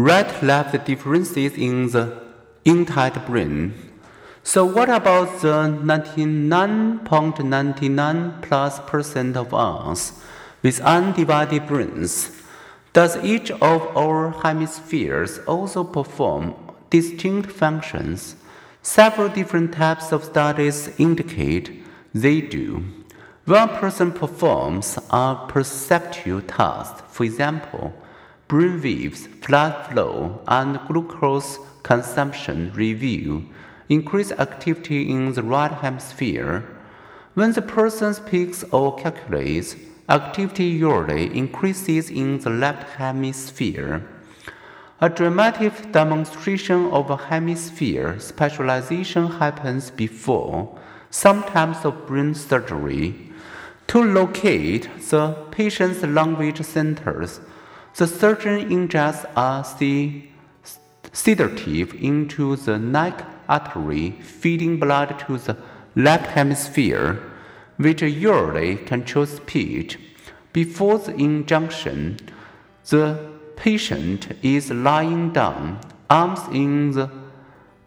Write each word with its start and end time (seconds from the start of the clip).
right 0.00 0.42
left 0.42 0.84
differences 0.86 1.52
in 1.58 1.90
the 1.90 2.16
entire 2.64 3.20
brain. 3.26 3.74
So 4.42 4.64
what 4.64 4.88
about 4.88 5.42
the 5.42 5.68
99.99 5.82 8.42
plus 8.42 8.80
percent 8.80 9.36
of 9.36 9.52
us 9.52 10.14
with 10.62 10.80
undivided 10.80 11.66
brains? 11.66 12.30
Does 12.94 13.22
each 13.22 13.50
of 13.50 13.94
our 13.96 14.30
hemispheres 14.42 15.38
also 15.46 15.84
perform 15.84 16.54
distinct 16.88 17.52
functions? 17.52 18.36
Several 18.82 19.28
different 19.28 19.74
types 19.74 20.12
of 20.12 20.24
studies 20.24 20.88
indicate 20.98 21.84
they 22.14 22.40
do. 22.40 22.82
One 23.44 23.68
person 23.68 24.12
performs 24.12 24.98
a 25.10 25.36
perceptual 25.46 26.40
task, 26.40 27.04
for 27.08 27.24
example, 27.24 27.92
brain 28.50 28.82
waves, 28.82 29.28
blood 29.46 29.86
flow, 29.86 30.40
and 30.48 30.80
glucose 30.88 31.60
consumption 31.84 32.72
review, 32.74 33.48
increase 33.88 34.32
activity 34.32 35.08
in 35.08 35.32
the 35.34 35.42
right 35.42 35.70
hemisphere. 35.70 36.64
When 37.34 37.52
the 37.52 37.62
person 37.62 38.12
speaks 38.12 38.64
or 38.72 38.96
calculates, 38.96 39.76
activity 40.08 40.64
usually 40.64 41.26
increases 41.38 42.10
in 42.10 42.40
the 42.40 42.50
left 42.50 42.96
hemisphere. 42.96 44.02
A 45.00 45.08
dramatic 45.08 45.92
demonstration 45.92 46.90
of 46.90 47.08
a 47.08 47.16
hemisphere 47.16 48.18
specialization 48.18 49.28
happens 49.28 49.92
before, 49.92 50.76
sometimes 51.08 51.84
of 51.84 52.04
brain 52.08 52.34
surgery. 52.34 53.30
To 53.86 54.02
locate 54.02 54.88
the 55.08 55.36
patient's 55.52 56.02
language 56.02 56.60
centers, 56.62 57.38
the 57.96 58.06
surgeon 58.06 58.70
injects 58.72 59.24
a 59.36 59.64
sedative 61.12 61.94
into 61.94 62.56
the 62.56 62.78
neck 62.78 63.24
artery 63.48 64.12
feeding 64.22 64.78
blood 64.78 65.18
to 65.26 65.38
the 65.38 65.56
left 65.96 66.26
hemisphere, 66.26 67.20
which 67.76 68.02
usually 68.02 68.76
controls 68.76 69.36
speech. 69.36 69.98
Before 70.52 70.98
the 70.98 71.14
injection, 71.14 72.18
the 72.88 73.30
patient 73.56 74.28
is 74.42 74.70
lying 74.70 75.32
down, 75.32 75.80
arms 76.08 76.40
in 76.52 76.92
the 76.92 77.10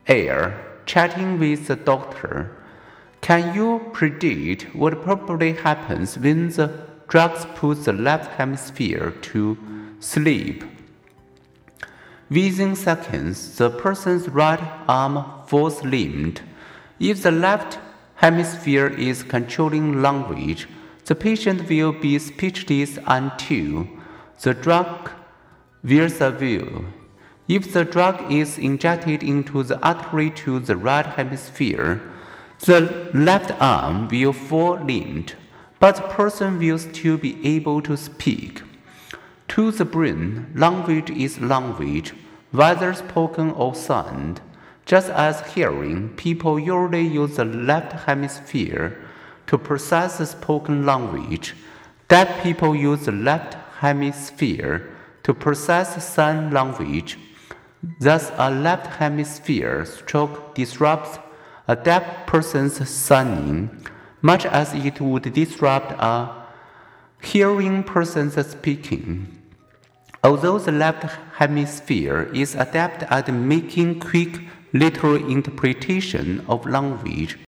air, 0.08 0.60
chatting 0.86 1.40
with 1.40 1.68
the 1.68 1.76
doctor. 1.76 2.56
Can 3.22 3.56
you 3.56 3.90
predict 3.94 4.76
what 4.76 5.02
probably 5.02 5.54
happens 5.54 6.18
when 6.18 6.50
the 6.50 6.88
drugs 7.08 7.46
put 7.56 7.86
the 7.86 7.94
left 7.94 8.32
hemisphere 8.34 9.12
to 9.22 9.58
sleep? 10.04 10.64
Within 12.30 12.76
seconds, 12.76 13.58
the 13.58 13.70
person's 13.70 14.28
right 14.28 14.60
arm 14.88 15.24
falls 15.48 15.84
limbed. 15.84 16.42
If 17.00 17.24
the 17.24 17.32
left 17.32 17.80
hemisphere 18.16 18.88
is 18.88 19.24
controlling 19.24 20.02
language, 20.02 20.68
the 21.06 21.16
patient 21.16 21.70
will 21.70 21.92
be 21.92 22.20
speechless 22.20 22.98
until 23.08 23.88
the 24.42 24.54
drug 24.54 25.12
wears 25.84 26.20
away. 26.22 26.66
If 27.48 27.74
the 27.74 27.86
drug 27.86 28.32
is 28.32 28.58
injected 28.58 29.22
into 29.22 29.64
the 29.64 29.80
artery 29.86 30.32
to 30.32 30.60
the 30.60 30.78
right 30.78 31.06
hemisphere, 31.06 32.02
the 32.66 33.12
left 33.14 33.52
arm 33.62 34.08
will 34.08 34.34
fall 34.34 34.78
limbed, 34.78 35.34
but 35.80 35.96
the 35.98 36.04
person 36.04 36.58
will 36.60 36.80
still 36.80 37.18
be 37.18 37.36
able 37.46 37.82
to 37.82 37.98
speak. 37.98 38.62
To 39.54 39.70
the 39.70 39.86
brain, 39.86 40.48
language 40.56 41.12
is 41.12 41.40
language, 41.40 42.16
whether 42.50 42.92
spoken 42.96 43.52
or 43.52 43.76
signed. 43.76 44.42
Just 44.88 45.12
as 45.12 45.54
hearing, 45.54 46.10
people 46.16 46.58
usually 46.58 47.06
use 47.06 47.36
the 47.36 47.46
left 47.46 47.94
hemisphere 48.08 48.98
to 49.46 49.60
process 49.60 50.18
the 50.18 50.26
spoken 50.26 50.88
language. 50.88 51.54
Deaf 52.08 52.42
people 52.42 52.76
use 52.76 53.06
the 53.06 53.12
left 53.12 53.54
hemisphere 53.78 54.90
to 55.22 55.36
process 55.36 56.04
sign 56.04 56.50
language. 56.50 57.20
Thus, 58.00 58.32
a 58.38 58.50
left 58.50 58.88
hemisphere 58.88 59.86
stroke 59.86 60.56
disrupts 60.56 61.20
a 61.68 61.76
deaf 61.76 62.26
person's 62.26 62.90
signing, 62.90 63.86
much 64.20 64.48
as 64.48 64.74
it 64.74 65.00
would 65.00 65.32
disrupt 65.32 65.92
a 65.92 66.44
hearing 67.22 67.84
person's 67.84 68.34
speaking. 68.48 69.42
Although 70.26 70.60
the 70.60 70.72
left 70.72 71.04
hemisphere 71.36 72.30
is 72.34 72.56
adept 72.56 73.04
at 73.04 73.28
making 73.34 74.00
quick 74.00 74.40
literal 74.72 75.18
interpretation 75.30 76.46
of 76.48 76.66
language, 76.66 77.38